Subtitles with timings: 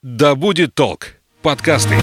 [0.00, 1.96] «Да будет толк» подкасты.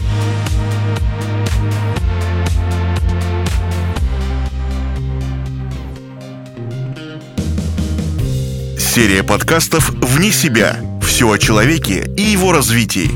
[8.77, 10.75] Серия подкастов «Вне себя».
[11.01, 13.11] Все о человеке и его развитии.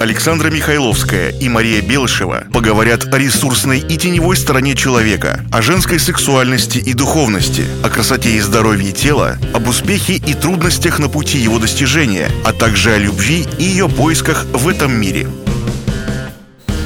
[0.00, 6.78] Александра Михайловская и Мария Белышева поговорят о ресурсной и теневой стороне человека, о женской сексуальности
[6.78, 12.30] и духовности, о красоте и здоровье тела, об успехе и трудностях на пути его достижения,
[12.46, 15.28] а также о любви и ее поисках в этом мире.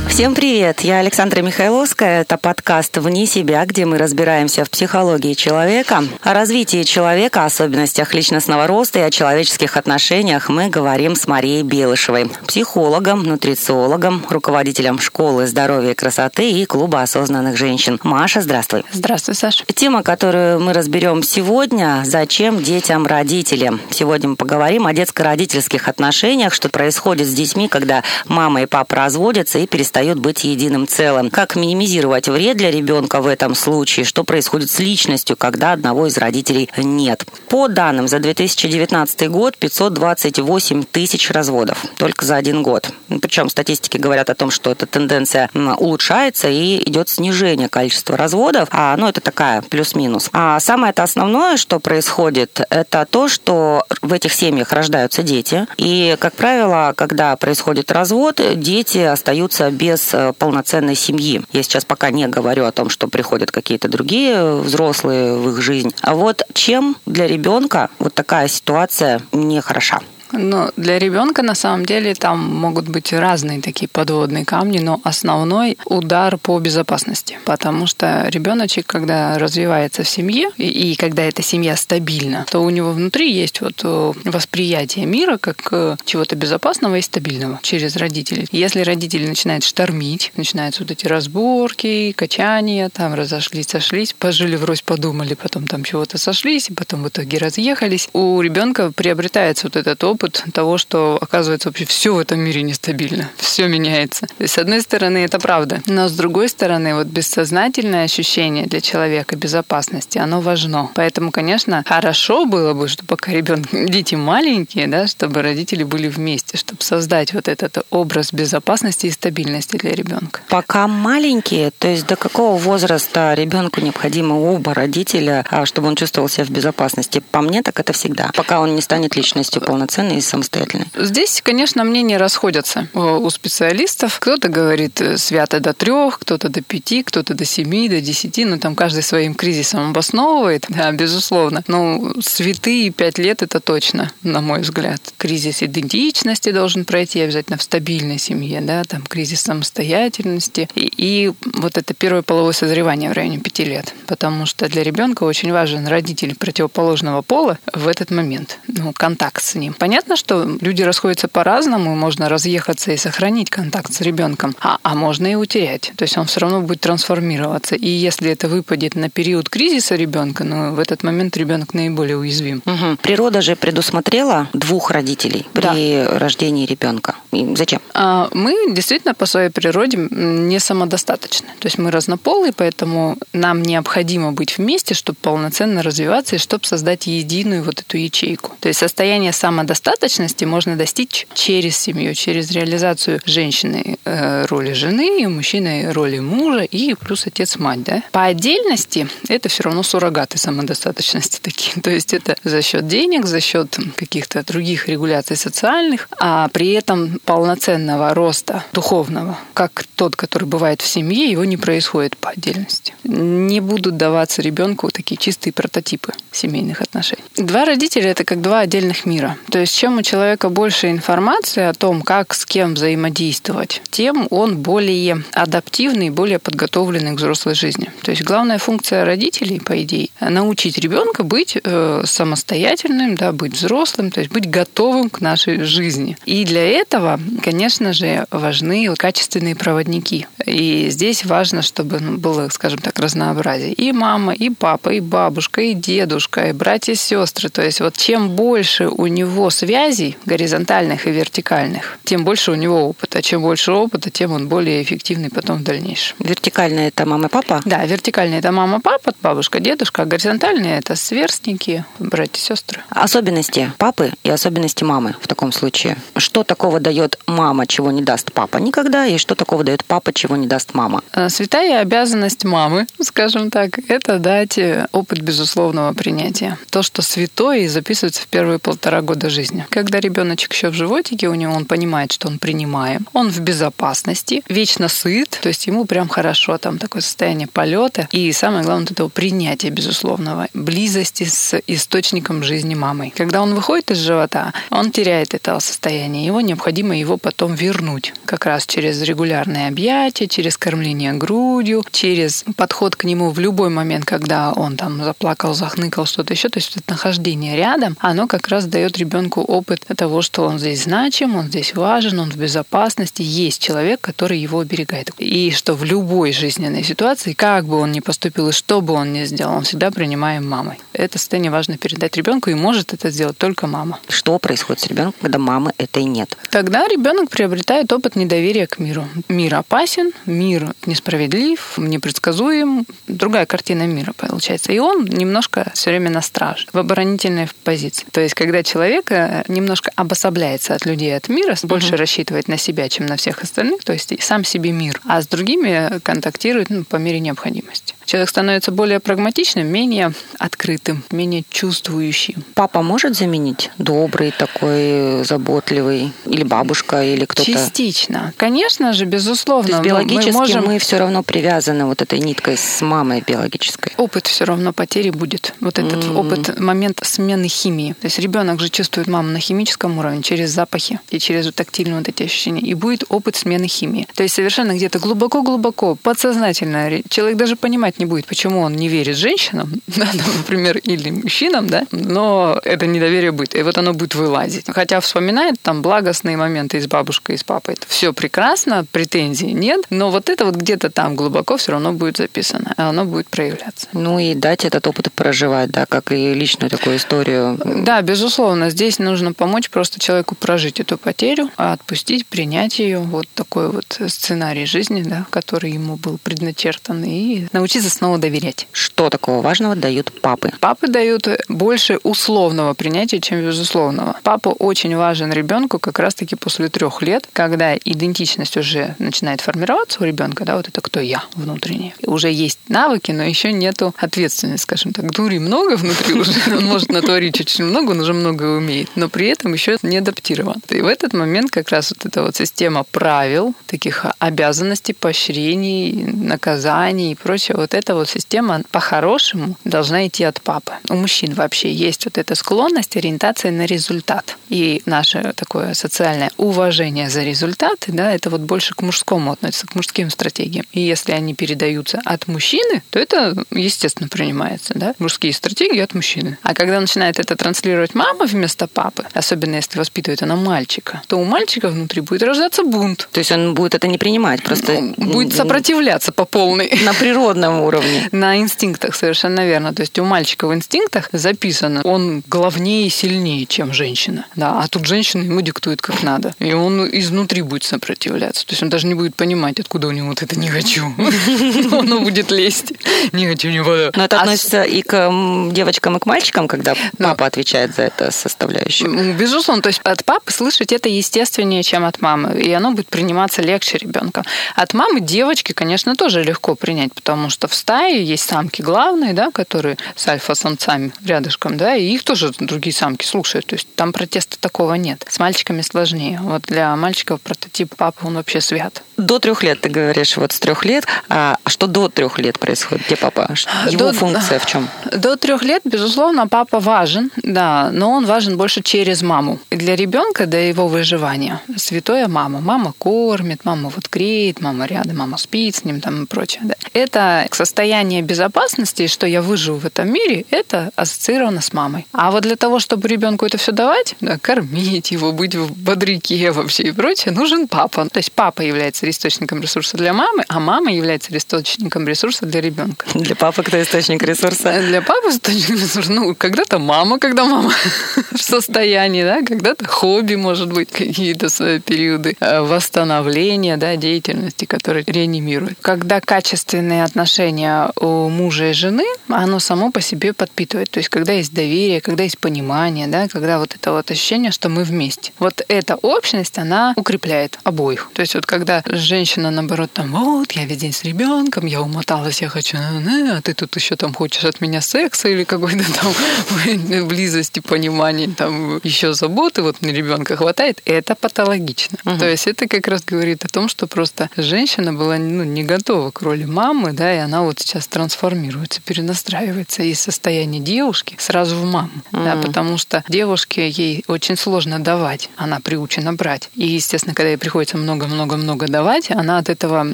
[0.09, 0.83] Всем привет!
[0.83, 2.21] Я Александра Михайловская.
[2.21, 6.05] Это подкаст «Вне себя», где мы разбираемся в психологии человека.
[6.23, 12.31] О развитии человека, особенностях личностного роста и о человеческих отношениях мы говорим с Марией Белышевой,
[12.47, 17.99] психологом, нутрициологом, руководителем школы здоровья и красоты и клуба осознанных женщин.
[18.05, 18.85] Маша, здравствуй.
[18.93, 19.65] Здравствуй, Саша.
[19.75, 23.73] Тема, которую мы разберем сегодня– зачем детям родители.
[23.91, 29.59] Сегодня мы поговорим о детско-родительских отношениях, что происходит с детьми, когда мама и папа разводятся
[29.59, 31.31] и перестают перестает быть единым целым.
[31.31, 34.05] Как минимизировать вред для ребенка в этом случае?
[34.05, 37.25] Что происходит с личностью, когда одного из родителей нет?
[37.49, 41.85] По данным за 2019 год 528 тысяч разводов.
[41.97, 42.91] Только за один год.
[43.23, 48.69] Причем статистики говорят о том, что эта тенденция улучшается и идет снижение количества разводов.
[48.73, 50.29] А, ну, это такая плюс-минус.
[50.33, 55.69] А самое это основное, что происходит, это то, что в этих семьях рождаются дети.
[55.77, 61.43] И, как правило, когда происходит развод, дети остаются без без э, полноценной семьи.
[61.53, 65.95] Я сейчас пока не говорю о том, что приходят какие-то другие взрослые в их жизнь.
[66.01, 70.01] А вот чем для ребенка вот такая ситуация не хороша?
[70.37, 75.79] Ну, для ребенка на самом деле там могут быть разные такие подводные камни, но основной
[75.87, 77.39] удар по безопасности.
[77.45, 82.71] Потому что ребеночек, когда развивается в семье, и, и когда эта семья стабильна, то у
[82.71, 88.47] него внутри есть вот э, восприятие мира как э, чего-то безопасного и стабильного через родителей.
[88.51, 95.35] Если родители начинают штормить, начинаются вот эти разборки, качания, там разошлись, сошлись, пожили врозь, подумали,
[95.35, 100.24] потом там чего-то сошлись, и потом в итоге разъехались, у ребенка приобретается вот этот опыт
[100.25, 104.27] опыт того, что, оказывается, вообще все в этом мире нестабильно, все меняется.
[104.39, 109.37] И с одной стороны, это правда, но с другой стороны, вот бессознательное ощущение для человека
[109.37, 110.91] безопасности, оно важно.
[110.95, 116.57] Поэтому, конечно, хорошо было бы, что пока ребенок, дети маленькие, да, чтобы родители были вместе,
[116.57, 120.41] чтобы создать вот этот образ безопасности и стабильности для ребенка.
[120.49, 126.29] Пока маленькие, то есть до какого возраста ребенку необходимо оба родителя, а, чтобы он чувствовал
[126.29, 127.23] себя в безопасности?
[127.31, 128.31] По мне, так это всегда.
[128.35, 130.87] Пока он не станет личностью полноценной и самостоятельной?
[130.95, 134.19] Здесь, конечно, мнения расходятся у специалистов.
[134.21, 138.45] Кто-то говорит э, свято до трех, кто-то до пяти, кто-то до семи, до десяти.
[138.45, 141.63] Ну, там каждый своим кризисом обосновывает, да, безусловно.
[141.67, 145.01] Но святые пять лет это точно, на мой взгляд.
[145.17, 150.69] Кризис идентичности должен пройти обязательно в стабильной семье, да, там кризис самостоятельности.
[150.75, 153.95] И, и вот это первое половое созревание в районе пяти лет.
[154.07, 158.59] Потому что для ребенка очень важен родитель противоположного пола в этот момент.
[158.69, 159.75] Ну, контакт с ним.
[159.75, 164.97] Понятно, понятно, что люди расходятся по-разному, можно разъехаться и сохранить контакт с ребенком, а, а
[164.97, 165.93] можно и утерять.
[165.97, 167.77] То есть он все равно будет трансформироваться.
[167.77, 172.61] И если это выпадет на период кризиса ребенка, ну, в этот момент ребенок наиболее уязвим.
[172.67, 172.97] Угу.
[173.03, 176.19] Природа же предусмотрела двух родителей при да.
[176.19, 177.15] рождении ребенка.
[177.31, 177.81] И зачем?
[177.93, 181.47] А, мы действительно по своей природе не самодостаточны.
[181.61, 187.07] То есть мы разнополые, поэтому нам необходимо быть вместе, чтобы полноценно развиваться и чтобы создать
[187.07, 188.57] единую вот эту ячейку.
[188.59, 195.29] То есть состояние самодостаточности самодостаточности можно достичь через семью, через реализацию женщины э, роли жены,
[195.29, 197.83] мужчины роли мужа и плюс отец-мать.
[197.83, 198.03] Да?
[198.11, 201.75] По отдельности это все равно суррогаты самодостаточности такие.
[201.83, 207.19] То есть это за счет денег, за счет каких-то других регуляций социальных, а при этом
[207.25, 212.95] полноценного роста духовного, как тот, который бывает в семье, его не происходит по отдельности.
[213.05, 217.23] Не будут даваться ребенку такие чистые прототипы семейных отношений.
[217.37, 219.37] Два родителя это как два отдельных мира.
[219.51, 224.59] То есть чем у человека больше информации о том, как с кем взаимодействовать, тем он
[224.59, 227.91] более адаптивный, более подготовленный к взрослой жизни.
[228.03, 234.11] То есть главная функция родителей, по идее, научить ребенка быть э, самостоятельным, да, быть взрослым,
[234.13, 236.17] то есть быть готовым к нашей жизни.
[236.25, 240.27] И для этого, конечно же, важны качественные проводники.
[240.47, 243.73] И здесь важно, чтобы ну, было, скажем так, разнообразие.
[243.73, 247.49] И мама, и папа, и бабушка, и дедушка, и братья, и сестры.
[247.49, 252.55] То есть вот чем больше у него с связей горизонтальных и вертикальных, тем больше у
[252.55, 253.23] него опыта.
[253.23, 256.17] Чем больше опыта, тем он более эффективный потом в дальнейшем.
[256.19, 257.61] Вертикальная это мама, папа?
[257.65, 262.83] Да, вертикальная это мама, папа, бабушка, дедушка, а горизонтальные это сверстники, братья, сестры.
[262.91, 265.97] Особенности папы и особенности мамы в таком случае.
[266.17, 270.37] Что такого дает мама, чего не даст папа никогда, и что такого дает папа, чего
[270.37, 271.03] не даст мама?
[271.13, 276.59] Э, святая обязанность мамы, скажем так, это дать э, опыт безусловного принятия.
[276.71, 279.54] То, что святое и записывается в первые полтора года жизни.
[279.71, 284.43] Когда ребеночек еще в животике, у него он понимает, что он принимаем, он в безопасности,
[284.49, 288.09] вечно сыт, то есть ему прям хорошо, там такое состояние полета.
[288.13, 293.13] И самое главное, этого принятия безусловного, близости с источником жизни мамой.
[293.17, 296.27] Когда он выходит из живота, он теряет это состояние.
[296.27, 298.13] Его необходимо его потом вернуть.
[298.25, 304.05] Как раз через регулярные объятия, через кормление грудью, через подход к нему в любой момент,
[304.05, 306.49] когда он там заплакал, захныкал, что-то еще.
[306.49, 310.85] То есть это нахождение рядом, оно как раз дает ребенку опыт того, что он здесь
[310.85, 315.11] значим, он здесь важен, он в безопасности, есть человек, который его оберегает.
[315.19, 319.13] И что в любой жизненной ситуации, как бы он ни поступил и что бы он
[319.13, 320.79] ни сделал, он всегда принимаем мамой.
[320.93, 323.99] Это состояние важно передать ребенку, и может это сделать только мама.
[324.09, 326.37] Что происходит с ребенком, когда мамы этой нет?
[326.51, 329.09] Тогда ребенок приобретает опыт недоверия к миру.
[329.29, 332.87] Мир опасен, мир несправедлив, непредсказуем.
[333.09, 334.73] Другая картина мира получается.
[334.73, 338.07] И он немножко все время на страже, в оборонительной позиции.
[338.11, 341.97] То есть, когда человек э, немножко обособляется от людей, от мира, больше угу.
[341.97, 345.99] рассчитывает на себя, чем на всех остальных, то есть сам себе мир, а с другими
[346.01, 347.94] контактирует ну, по мере необходимости.
[348.07, 352.45] Человек становится более прагматичным, менее открытым, менее чувствующим.
[352.55, 357.51] Папа может заменить добрый такой, заботливый, или бабушка, или кто-то?
[357.51, 358.33] Частично.
[358.37, 359.69] Конечно же, безусловно.
[359.69, 360.65] То есть биологически мы, можем...
[360.65, 363.93] мы все равно привязаны вот этой ниткой с мамой биологической.
[363.97, 365.55] Опыт все равно потери будет.
[365.61, 366.19] Вот этот mm-hmm.
[366.19, 367.95] опыт, момент смены химии.
[368.01, 371.99] То есть ребенок же чувствует маму на химическом уровне, через запахи и через вот тактильные
[371.99, 372.61] вот эти ощущения.
[372.61, 374.07] И будет опыт смены химии.
[374.15, 377.03] То есть совершенно где-то глубоко-глубоко, подсознательно.
[377.09, 380.07] Человек даже понимать понимать не будет, почему он не верит женщинам, да,
[380.39, 384.67] например, или мужчинам, да, но это недоверие будет, и вот оно будет вылазить.
[384.69, 387.75] Хотя вспоминает там благостные моменты и с бабушкой, и с папой.
[387.75, 392.17] Это все прекрасно, претензий нет, но вот это вот где-то там глубоко все равно будет
[392.17, 393.87] записано, и оно будет проявляться.
[393.93, 397.59] Ну и дать этот опыт проживать, да, как и личную такую историю.
[397.65, 403.71] Да, безусловно, здесь нужно помочь просто человеку прожить эту потерю, отпустить, принять ее, вот такой
[403.71, 408.67] вот сценарий жизни, да, который ему был предначертан, и научиться научиться снова доверять.
[408.73, 410.51] Что такого важного дают папы?
[410.61, 414.17] Папы дают больше условного принятия, чем безусловного.
[414.23, 420.07] Папа очень важен ребенку как раз-таки после трех лет, когда идентичность уже начинает формироваться у
[420.07, 421.95] ребенка, да, вот это кто я внутренне.
[422.07, 425.11] Уже есть навыки, но еще нету ответственности, скажем так.
[425.11, 429.29] Дури много внутри уже, он может натворить очень много, он уже много умеет, но при
[429.29, 430.63] этом еще не адаптирован.
[430.71, 437.13] И в этот момент как раз вот эта вот система правил, таких обязанностей, поощрений, наказаний
[437.13, 440.73] и прочего, вот эта вот система по-хорошему должна идти от папы.
[440.89, 444.37] У мужчин вообще есть вот эта склонность ориентации на результат.
[444.49, 449.75] И наше такое социальное уважение за результаты, да, это вот больше к мужскому относится, к
[449.75, 450.65] мужским стратегиям.
[450.73, 456.39] И если они передаются от мужчины, то это естественно принимается, да, мужские стратегии от мужчины.
[456.43, 461.25] А когда начинает это транслировать мама вместо папы, особенно если воспитывает она мальчика, то у
[461.25, 463.09] мальчика внутри будет рождаться бунт.
[463.13, 464.95] То есть он будет это не принимать, просто...
[464.97, 466.79] Будет сопротивляться по полной.
[466.85, 468.09] На природном уровне.
[468.13, 469.75] На инстинктах, совершенно верно.
[469.75, 474.27] То есть у мальчика в инстинктах записано, он главнее и сильнее, чем женщина.
[474.37, 476.35] Да, а тут женщина ему диктует как надо.
[476.39, 478.47] И он изнутри будет сопротивляться.
[478.47, 480.85] То есть он даже не будет понимать, откуда у него вот это «не хочу».
[481.73, 482.73] Оно будет лезть.
[483.13, 483.91] «Не хочу, не буду».
[483.95, 488.11] Но это а относится и к девочкам, и к мальчикам, когда папа отвечает за это
[488.11, 489.15] составляющую.
[489.15, 489.63] Безусловно.
[489.63, 492.41] То есть от папы слышать это естественнее, чем от мамы.
[492.41, 494.25] И оно будет приниматься легче ребенка.
[494.55, 499.31] От мамы девочки, конечно, тоже легко принять, потому что в стае есть самки главные, да,
[499.31, 503.47] которые с альфа-самцами рядышком, да, и их тоже другие самки слушают.
[503.47, 505.05] То есть там протеста такого нет.
[505.09, 506.19] С мальчиками сложнее.
[506.23, 508.83] Вот для мальчиков прототип папы, он вообще свят.
[508.97, 510.87] До трех лет, ты говоришь, вот с трех лет.
[511.09, 512.87] А что до трех лет происходит?
[512.87, 513.29] Где папа?
[513.69, 514.69] Его до, функция в чем?
[514.93, 519.39] До трех лет, безусловно, папа важен, да, но он важен больше через маму.
[519.51, 522.41] И для ребенка, до его выживания, святая мама.
[522.41, 526.43] Мама кормит, мама вот греет, мама рядом, мама спит с ним там и прочее.
[526.45, 526.55] Да.
[526.73, 531.87] Это состояние безопасности, что я выживу в этом мире, это ассоциировано с мамой.
[531.93, 536.31] А вот для того, чтобы ребенку это все давать, да, кормить его, быть в бодряке
[536.31, 537.89] вообще и прочее, нужен папа.
[537.89, 542.41] То есть папа является является источником ресурса для мамы, а мама является источником ресурса для
[542.41, 542.87] ребенка.
[542.95, 544.61] Для папы кто источник ресурса?
[544.61, 547.53] Для папы источник ресурса, ну, когда-то мама, когда мама
[548.13, 554.85] в состоянии, да, когда-то хобби, может быть, какие-то свои периоды э, восстановления, да, деятельности, которые
[554.87, 555.59] реанимируют.
[555.61, 560.71] Когда качественные отношения у мужа и жены, оно само по себе подпитывает.
[560.71, 564.49] То есть, когда есть доверие, когда есть понимание, да, когда вот это вот ощущение, что
[564.49, 565.13] мы вместе.
[565.19, 567.91] Вот эта общность, она укрепляет обоих.
[567.95, 572.23] То есть, вот когда женщина, наоборот, там, вот, я весь день с ребенком, я умоталась,
[572.23, 577.41] я хочу, а ты тут еще там хочешь от меня секса или какой-то там близости,
[577.41, 581.79] понимания, там еще заботы, вот мне ребенка хватает, это патологично.
[581.85, 581.99] Угу.
[581.99, 585.91] То есть это как раз говорит о том, что просто женщина была ну, не готова
[585.91, 591.45] к роли мамы, да, и она вот сейчас трансформируется, перенастраивается из состояния девушки сразу в
[591.45, 592.05] маму, угу.
[592.05, 596.31] да, потому что девушке ей очень сложно давать, она приучена брать.
[596.35, 599.67] И, естественно, когда ей приходится много-много-много давать, она от этого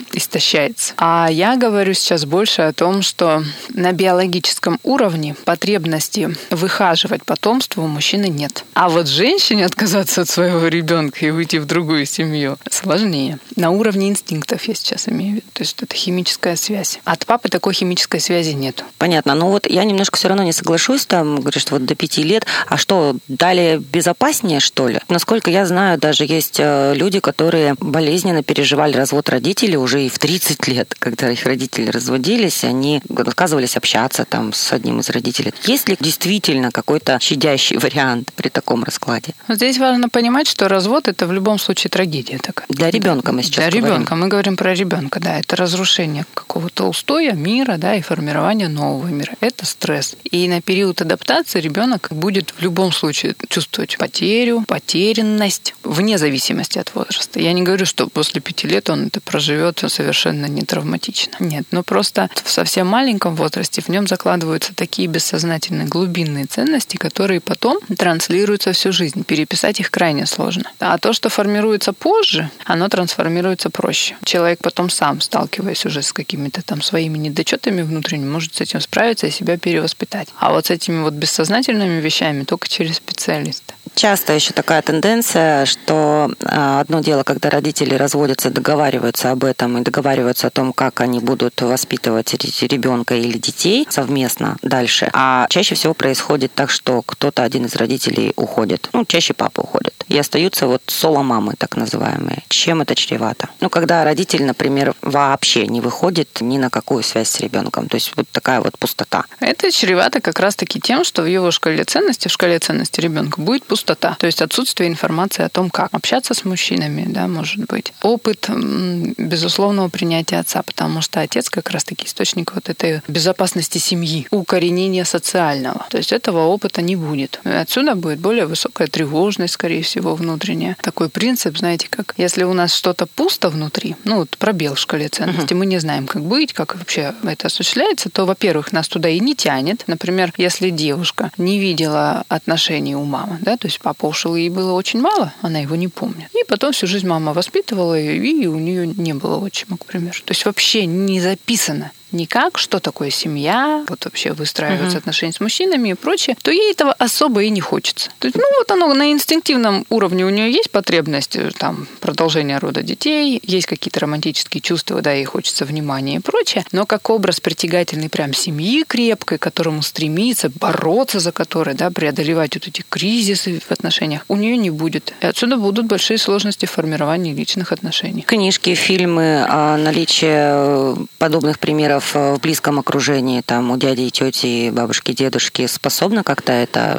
[0.13, 0.95] истощается.
[0.97, 7.87] А я говорю сейчас больше о том, что на биологическом уровне потребности выхаживать потомство у
[7.87, 8.65] мужчины нет.
[8.75, 13.39] А вот женщине отказаться от своего ребенка и выйти в другую семью сложнее.
[13.57, 15.47] На уровне инстинктов я сейчас имею в виду.
[15.53, 17.01] То есть это химическая связь.
[17.05, 18.85] От папы такой химической связи нет.
[18.99, 19.35] Понятно.
[19.35, 21.07] Но вот я немножко все равно не соглашусь.
[21.07, 22.47] Там говоришь, что вот до пяти лет.
[22.67, 25.01] А что, далее безопаснее, что ли?
[25.09, 28.43] Насколько я знаю, даже есть э, люди, которые болезненно
[28.81, 34.25] переживали развод родителей уже и в 30 лет, когда их родители разводились, они отказывались общаться
[34.25, 35.53] там с одним из родителей.
[35.65, 39.35] Есть ли действительно какой-то щадящий вариант при таком раскладе?
[39.49, 42.67] Здесь важно понимать, что развод это в любом случае трагедия такая.
[42.71, 43.87] Для ребенка мы сейчас Для говорим.
[43.87, 44.17] ребенка.
[44.17, 45.39] Мы говорим про ребенка, да.
[45.39, 49.35] Это разрушение какого-то устоя мира, да, и формирование нового мира.
[49.41, 50.17] Это стресс.
[50.31, 56.95] И на период адаптации ребенок будет в любом случае чувствовать потерю, потерянность, вне зависимости от
[56.95, 57.41] возраста.
[57.41, 61.33] Я не говорю, что после пяти лет он это проживет совершенно не травматично.
[61.41, 67.41] Нет, но просто в совсем маленьком возрасте в нем закладываются такие бессознательные глубинные ценности, которые
[67.41, 69.25] потом транслируются всю жизнь.
[69.25, 70.65] Переписать их крайне сложно.
[70.79, 74.17] А то, что формируется позже, оно трансформируется проще.
[74.25, 79.27] Человек потом сам, сталкиваясь уже с какими-то там своими недочетами внутренними, может с этим справиться
[79.27, 80.29] и себя перевоспитать.
[80.39, 83.70] А вот с этими вот бессознательными вещами только через специалиста.
[84.01, 89.83] Часто еще такая тенденция, что а, одно дело, когда родители разводятся, договариваются об этом и
[89.83, 95.11] договариваются о том, как они будут воспитывать ребенка или детей совместно дальше.
[95.13, 98.89] А чаще всего происходит так, что кто-то один из родителей уходит.
[98.95, 99.93] Ну, чаще папа уходит.
[100.09, 102.43] И остаются вот соло-мамы, так называемые.
[102.49, 103.51] Чем это чревато?
[103.61, 107.87] Ну, когда родитель, например, вообще не выходит ни на какую связь с ребенком.
[107.87, 109.27] То есть вот такая вот пустота.
[109.41, 113.65] Это чревато как раз-таки тем, что в его шкале ценностей, в шкале ценностей ребенка будет
[113.65, 113.90] пустота.
[113.97, 117.93] То есть отсутствие информации о том, как общаться с мужчинами, да, может быть.
[118.03, 125.05] Опыт безусловного принятия отца, потому что отец как раз-таки источник вот этой безопасности семьи, укоренения
[125.05, 125.87] социального.
[125.91, 127.41] То есть этого опыта не будет.
[127.45, 130.77] Отсюда будет более высокая тревожность, скорее всего, внутренняя.
[130.83, 135.09] Такой принцип, знаете, как если у нас что-то пусто внутри, ну вот пробел в шкале
[135.09, 135.59] ценностей, uh-huh.
[135.59, 139.35] мы не знаем, как быть, как вообще это осуществляется, то, во-первых, нас туда и не
[139.35, 139.85] тянет.
[139.87, 144.73] Например, если девушка не видела отношений у мамы, да, то есть папа ушел, ей было
[144.73, 146.29] очень мало, она его не помнит.
[146.35, 150.17] И потом всю жизнь мама воспитывала ее, и у нее не было отчима, к примеру.
[150.25, 155.01] То есть вообще не записано никак, что такое семья, вот вообще выстраиваются uh-huh.
[155.01, 158.11] отношения с мужчинами и прочее, то ей этого особо и не хочется.
[158.19, 162.59] То есть, ну вот оно на инстинктивном уровне у нее есть потребность э, там продолжения
[162.59, 167.41] рода детей, есть какие-то романтические чувства, да, ей хочется внимания и прочее, но как образ
[167.41, 173.61] притягательный прям семьи крепкой, к которому стремиться, бороться за которой, да, преодолевать вот эти кризисы
[173.61, 175.15] в отношениях, у нее не будет.
[175.21, 178.23] И отсюда будут большие сложности в формировании личных отношений.
[178.23, 185.13] Книжки, фильмы, а, наличие подобных примеров в близком окружении, там у дяди и тети, бабушки,
[185.13, 186.99] дедушки, способна как-то это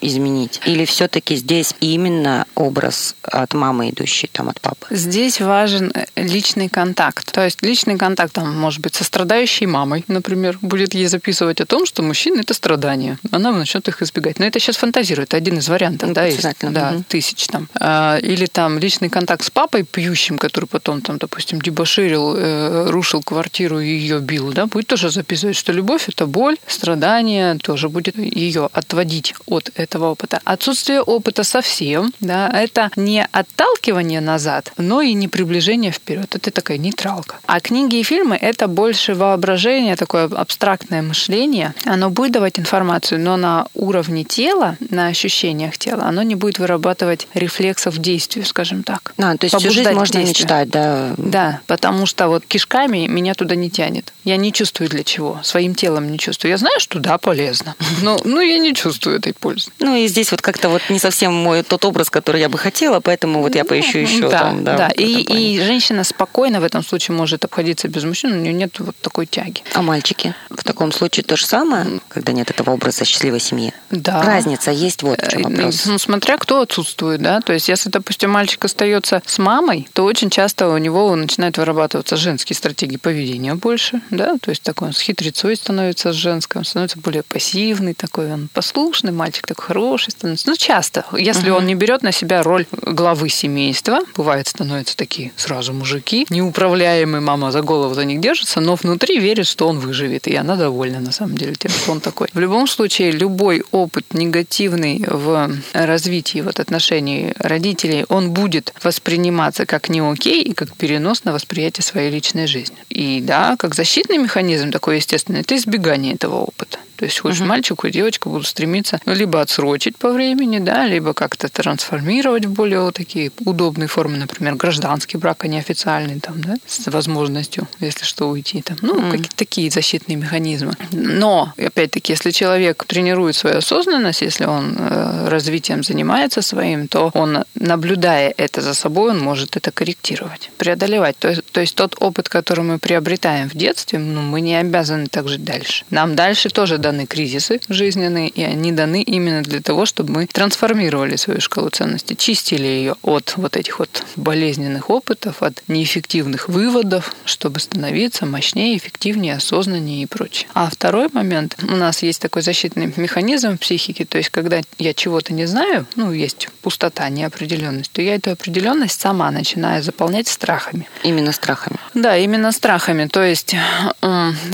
[0.00, 0.60] изменить?
[0.66, 4.86] Или все-таки здесь именно образ от мамы, идущий там от папы?
[4.90, 7.32] Здесь важен э, личный контакт.
[7.32, 11.66] То есть личный контакт, там, может быть, со страдающей мамой, например, будет ей записывать о
[11.66, 13.18] том, что мужчина это страдание.
[13.30, 14.38] Она начнет их избегать.
[14.38, 17.04] Но это сейчас фантазирует, это один из вариантов, ну, да, есть, да, угу.
[17.08, 17.68] тысяч там.
[17.74, 23.22] А, или там личный контакт с папой пьющим, который потом там, допустим, дебоширил, э, рушил
[23.22, 27.88] квартиру и ее бил силу, да, будет тоже записывать, что любовь– это боль, страдание, тоже
[27.88, 30.40] будет ее отводить от этого опыта.
[30.44, 36.34] Отсутствие опыта совсем, да, это не отталкивание назад, но и не приближение вперед.
[36.34, 37.36] Это такая нейтралка.
[37.46, 41.74] А книги и фильмы– это больше воображение, такое абстрактное мышление.
[41.84, 47.28] Оно будет давать информацию, но на уровне тела, на ощущениях тела, оно не будет вырабатывать
[47.34, 49.14] рефлексов действию, скажем так.
[49.18, 51.14] А, то есть всю жизнь можно мечтать, да?
[51.16, 54.12] Да, потому что вот кишками меня туда не тянет.
[54.24, 56.50] Я не чувствую для чего, своим телом не чувствую.
[56.50, 59.70] Я знаю, что да, полезно, но, но я не чувствую этой пользы.
[59.78, 63.00] Ну и здесь вот как-то вот не совсем мой тот образ, который я бы хотела,
[63.00, 64.64] поэтому вот я поищу еще ну, да, там.
[64.64, 64.88] Да, да.
[64.88, 68.96] И, и женщина спокойно в этом случае может обходиться без мужчин, у нее нет вот
[68.96, 69.62] такой тяги.
[69.74, 70.34] А мальчики?
[70.50, 73.72] В таком случае то же самое, когда нет этого образа счастливой семьи?
[73.90, 74.22] Да.
[74.22, 75.86] Разница есть вот в чем Э, вопрос.
[75.86, 77.40] Ну, смотря кто отсутствует, да.
[77.40, 82.16] То есть, если, допустим, мальчик остается с мамой, то очень часто у него начинают вырабатываться
[82.16, 84.21] женские стратегии поведения больше, да.
[84.40, 89.12] То есть, такой он с хитрецой становится с женским, становится более пассивный такой, он послушный
[89.12, 90.48] мальчик, такой хороший становится.
[90.48, 91.04] Ну, часто.
[91.16, 91.58] Если Мгм.
[91.58, 97.52] он не берет на себя роль главы семейства, бывает, становятся такие сразу мужики, неуправляемые, мама
[97.52, 101.12] за голову за них держится, но внутри верит, что он выживет, и она довольна, на
[101.12, 102.28] самом деле, тем, что он такой.
[102.32, 109.88] В любом случае, любой опыт негативный в развитии вот отношений родителей, он будет восприниматься как
[109.88, 112.76] не окей и как перенос на восприятие своей личной жизни.
[112.88, 116.78] И да, как защитный механизм такой естественный, это избегание этого опыта.
[117.02, 117.48] То есть хочешь Мгм.
[117.48, 122.52] мальчику и девочка будут стремиться ну, либо отсрочить по времени, да, либо как-то трансформировать в
[122.52, 127.66] более вот такие удобные формы, например, гражданский брак, а не официальный, там, да, с возможностью,
[127.80, 128.62] если что, уйти.
[128.62, 128.76] Там.
[128.82, 129.10] Ну, Мгм.
[129.10, 130.74] какие-то такие защитные механизмы.
[130.92, 137.42] Но, опять-таки, если человек тренирует свою осознанность, если он э, развитием занимается своим, то он,
[137.56, 141.18] наблюдая это за собой, он может это корректировать, преодолевать.
[141.18, 145.08] То есть, то есть тот опыт, который мы приобретаем в детстве, ну, мы не обязаны
[145.08, 145.84] так жить дальше.
[145.90, 151.16] Нам дальше тоже даны кризисы жизненные, и они даны именно для того, чтобы мы трансформировали
[151.16, 157.60] свою шкалу ценностей, чистили ее от вот этих вот болезненных опытов, от неэффективных выводов, чтобы
[157.60, 160.48] становиться мощнее, эффективнее, осознаннее и прочее.
[160.54, 164.92] А второй момент, у нас есть такой защитный механизм в психике, то есть когда я
[164.92, 170.88] чего-то не знаю, ну, есть пустота, неопределенность, то я эту определенность сама начинаю заполнять страхами.
[171.02, 171.78] Именно страхами.
[171.94, 173.06] Да, именно страхами.
[173.06, 173.56] То есть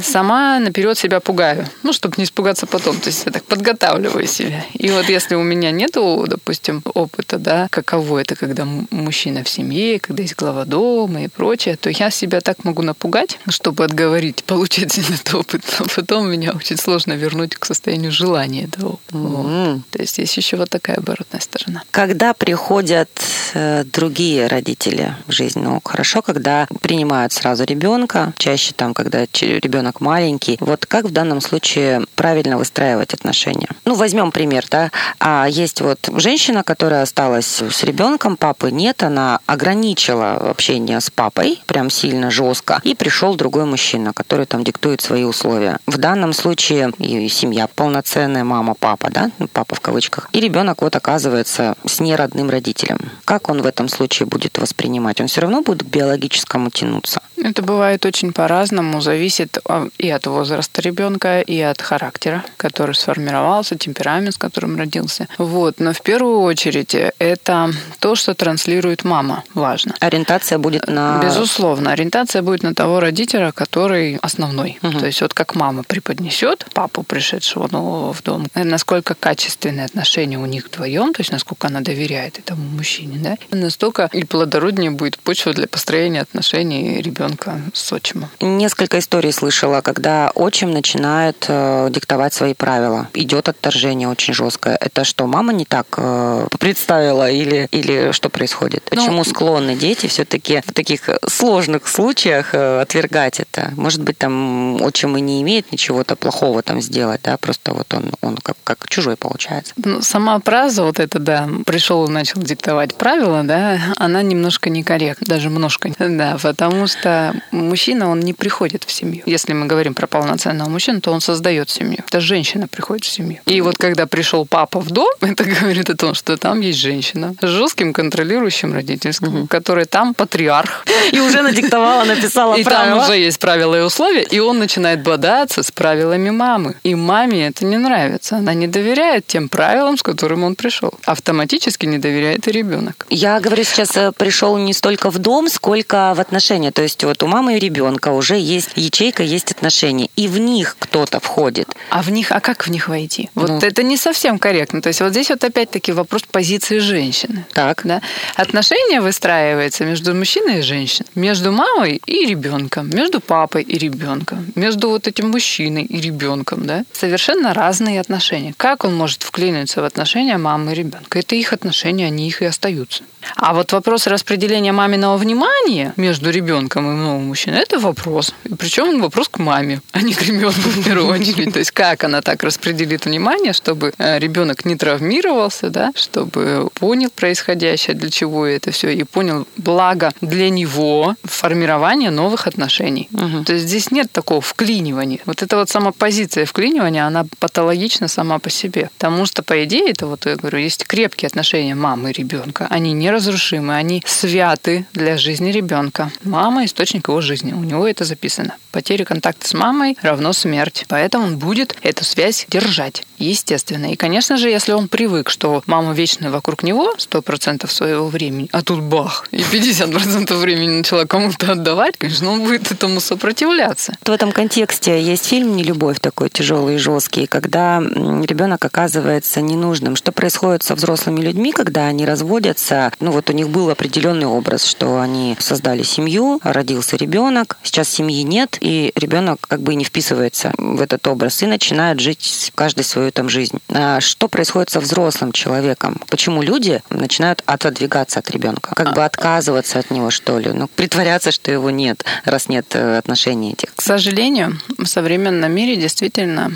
[0.03, 1.67] сама наперед себя пугаю.
[1.83, 2.99] Ну, чтобы не испугаться потом.
[3.01, 4.65] То есть я так подготавливаю себя.
[4.75, 9.99] И вот если у меня нету, допустим, опыта, да, каково это, когда мужчина в семье,
[9.99, 14.99] когда есть глава дома и прочее, то я себя так могу напугать, чтобы отговорить, получить
[14.99, 15.63] этот опыт.
[15.79, 19.19] А потом меня очень сложно вернуть к состоянию желания этого опыта.
[19.19, 19.47] Вот.
[19.47, 19.85] М.
[19.91, 21.83] То есть есть еще вот такая оборотная сторона.
[21.91, 23.11] Когда приходят
[23.55, 30.01] э, другие родители в жизнь, ну хорошо, когда принимают сразу ребенка, чаще там, когда ребенок
[30.01, 30.57] маленький.
[30.61, 33.69] Вот как в данном случае правильно выстраивать отношения?
[33.85, 34.91] Ну возьмем пример, да.
[35.21, 41.63] А есть вот женщина, которая осталась с ребенком, папы нет, она ограничила общение с папой,
[41.67, 45.79] прям сильно жестко, и пришел другой мужчина, который там диктует свои условия.
[45.87, 50.83] В данном случае и семья полноценная, мама, папа, да, ну, папа в кавычках, и ребенок
[50.83, 52.99] вот оказывается с неродным родителем.
[53.25, 55.21] Как он в этом случае будет воспринимать?
[55.21, 57.21] Он все равно будет к биологическому тянуться.
[57.37, 62.08] Это бывает очень по-разному, зависит а, и от возраста ребенка, и от характера,
[62.57, 65.29] который сформировался, темперамент, с которым родился.
[65.39, 65.81] Вот.
[65.81, 69.95] Но в первую очередь это то, что транслирует мама, важно.
[70.01, 71.21] Ориентация будет на...
[71.23, 74.79] Безусловно, ориентация будет на того родителя, который основной.
[74.83, 75.01] Мгм.
[75.01, 80.39] То есть вот как мама преподнесет папу, пришедшего нового в дом, э, насколько качественные отношения
[80.39, 85.19] у них вдвоем, то есть насколько она доверяет этому мужчине, да, настолько и плодороднее будет
[85.19, 88.31] почва для построения отношений ребенка с отчимом.
[88.41, 93.09] Несколько историй слышала, когда отчим начинает э, диктовать свои правила.
[93.15, 94.77] Идет отторжение очень жесткое.
[94.81, 98.89] Это что, мама не так э, представила или, или что происходит?
[98.91, 103.73] Ну, Почему склонны дети все-таки в таких сложных случаях э, отвергать это?
[103.77, 108.13] Может быть, там отчим и не имеет ничего-то плохого там сделать, да, просто вот он,
[108.21, 109.75] он как, как чужой получается.
[109.77, 115.27] Ну, сама фраза вот эта, да, пришел и начал диктовать правила, да, она немножко некорректна,
[115.27, 119.23] даже немножко, да, потому что мужчина, он не приходит в семью.
[119.27, 121.88] Если мы говорим про полноценного мужчину, то он создает семью.
[121.89, 122.05] Семью.
[122.07, 123.39] Это женщина приходит в семью.
[123.47, 127.35] И вот когда пришел папа в дом, это говорит о том, что там есть женщина
[127.41, 129.47] с жестким контролирующим родительским, угу.
[129.47, 130.85] который там патриарх.
[131.13, 132.97] И уже надиктовала, написала и правила.
[132.97, 136.75] И там уже есть правила и условия, и он начинает бодаться с правилами мамы.
[136.83, 138.37] И маме это не нравится.
[138.37, 140.93] Она не доверяет тем правилам, с которыми он пришел.
[141.05, 143.07] Автоматически не доверяет и ребенок.
[143.09, 146.73] Я говорю, сейчас э, пришел не столько в дом, сколько в отношения.
[146.73, 150.11] То есть вот у мамы и ребенка уже есть ячейка, есть отношения.
[150.17, 151.69] И в них кто-то входит.
[151.91, 153.31] А в них, а как в них войти?
[153.35, 153.59] Вот ну.
[153.59, 154.83] это не совсем корректно.
[154.83, 157.47] То есть вот здесь вот опять-таки вопрос позиции женщины.
[157.55, 157.83] Так.
[157.85, 158.03] Да?
[158.35, 164.89] Отношения выстраиваются между мужчиной и женщиной, между мамой и ребенком, между папой и ребенком, между
[164.91, 166.67] вот этим мужчиной и ребенком.
[166.67, 166.85] Да?
[166.93, 168.55] Совершенно разные отношения.
[168.57, 171.19] Как он может вклиниться в отношения мамы и ребенка?
[171.19, 173.03] Это их отношения, они их и остаются.
[173.37, 178.35] А вот вопрос распределения маминого внимания между ребенком и новым мужчиной– это вопрос.
[178.45, 181.53] И причем он вопрос к маме, а не к ребенку в первую очередь.
[181.53, 187.11] То есть как она так распределит внимание, чтобы э, ребенок не травмировался, да, чтобы понял
[187.11, 193.09] происходящее, для чего это все, и понял благо для него формирование новых отношений.
[193.13, 193.45] Угу.
[193.45, 195.21] То есть здесь нет такого вклинивания.
[195.27, 198.91] Вот эта вот сама позиция вклинивания, она патологична сама по себе.
[198.99, 202.67] Потому что, по идее, это вот, я говорю, есть крепкие отношения мамы и ребенка.
[202.71, 206.11] Они неразрушимы, они святы для жизни ребенка.
[206.23, 207.53] Мама– источник его жизни.
[207.53, 208.55] У него это записано.
[208.73, 210.85] Потеря контакта с мамой равно смерть.
[210.89, 211.48] Поэтому он будет
[211.83, 213.93] эту связь держать, естественно.
[213.93, 218.63] И, конечно же, если он привык, что мама вечно вокруг него 100% своего времени, а
[218.63, 223.97] тут бах, и 50% времени начала кому-то отдавать, конечно, он будет этому сопротивляться.
[224.05, 229.97] В этом контексте есть фильм «Нелюбовь» такой тяжелый и жесткий, когда ребенок оказывается ненужным.
[229.97, 232.93] Что происходит со взрослыми людьми, когда они разводятся?
[233.01, 238.23] Ну вот у них был определенный образ, что они создали семью, родился ребенок, сейчас семьи
[238.23, 243.11] нет, и ребенок как бы не вписывается в этот образ и начинает жить каждый свою
[243.13, 243.59] там жизнь.
[243.69, 246.01] А что происходит со взрослым человеком?
[246.09, 248.75] Почему люди начинают отодвигаться от ребенка?
[248.75, 250.51] Как бы отказываться от него, что ли?
[250.53, 253.75] Ну, притворяться, что его нет, раз нет э, отношений этих.
[253.75, 256.53] К сожалению, в современном мире действительно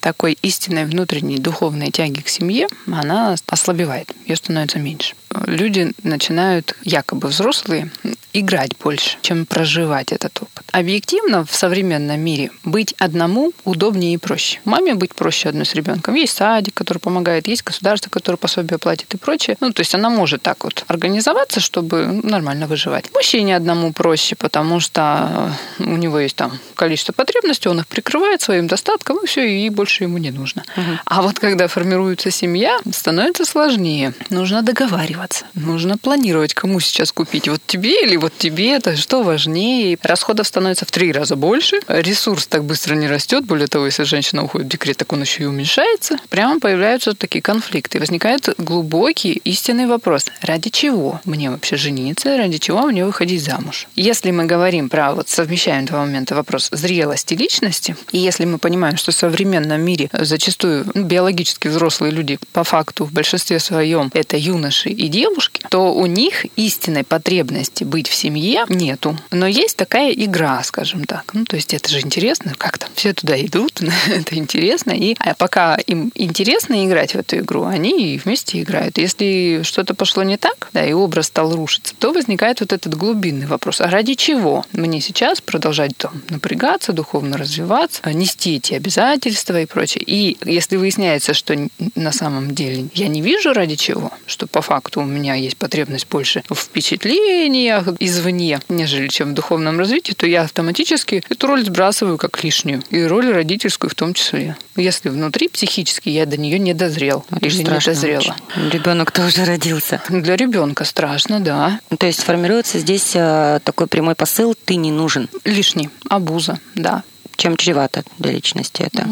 [0.00, 5.14] такой истинной внутренней духовной тяги к семье, она ослабевает, ее становится меньше.
[5.46, 7.90] Люди начинают, якобы взрослые,
[8.34, 10.64] играть больше, чем проживать этот опыт.
[10.72, 14.58] Объективно в современном мире быть одному удобнее и проще.
[14.64, 16.14] Маме быть проще одной с ребенком.
[16.14, 19.56] Есть садик, который помогает, есть государство, которое пособие платит и прочее.
[19.60, 23.10] Ну, то есть она может так вот организоваться, чтобы нормально выживать.
[23.14, 28.66] Мужчине одному проще, потому что у него есть там количество потребностей, он их прикрывает своим
[28.66, 30.64] достатком, и все, и больше ему не нужно.
[30.76, 30.98] Угу.
[31.04, 34.12] А вот когда формируется семья, становится сложнее.
[34.30, 35.23] Нужно договариваться,
[35.54, 37.48] нужно планировать, кому сейчас купить.
[37.48, 39.98] Вот тебе или вот тебе это что важнее.
[40.02, 41.80] Расходов становится в три раза больше.
[41.88, 43.44] Ресурс так быстро не растет.
[43.44, 46.18] Более того, если женщина уходит в декрет, так он еще и уменьшается.
[46.28, 47.98] Прямо появляются такие конфликты.
[47.98, 50.26] Возникает глубокий истинный вопрос.
[50.40, 52.36] Ради чего мне вообще жениться?
[52.36, 53.86] Ради чего мне выходить замуж?
[53.96, 58.96] Если мы говорим про, вот совмещаем два момента, вопрос зрелости личности, и если мы понимаем,
[58.96, 64.36] что в современном мире зачастую ну, биологически взрослые люди по факту в большинстве своем это
[64.36, 69.16] юноши и девушки, то у них истинной потребности быть в семье нету.
[69.30, 71.32] Но есть такая игра, скажем так.
[71.34, 74.90] Ну, то есть это же интересно, как там все туда идут, это интересно.
[74.90, 78.98] И а пока им интересно играть в эту игру, они вместе играют.
[78.98, 83.46] Если что-то пошло не так, да, и образ стал рушиться, то возникает вот этот глубинный
[83.46, 83.80] вопрос.
[83.80, 90.02] А ради чего мне сейчас продолжать там напрягаться, духовно развиваться, нести эти обязательства и прочее?
[90.04, 91.56] И если выясняется, что
[91.94, 96.08] на самом деле я не вижу ради чего, что по факту у меня есть потребность
[96.08, 102.18] больше в впечатлениях, извне, нежели чем в духовном развитии, то я автоматически эту роль сбрасываю
[102.18, 102.82] как лишнюю.
[102.90, 104.56] И роль родительскую в том числе.
[104.76, 108.36] Если внутри психически я до нее не дозрел Это или не дозрела.
[108.72, 110.02] Ребенок тоже родился.
[110.08, 111.80] Для ребенка страшно, да.
[111.98, 115.28] То есть формируется здесь э, такой прямой посыл «ты не нужен».
[115.44, 115.90] Лишний.
[116.08, 117.02] Абуза, да
[117.36, 119.06] чем чревато для личности это?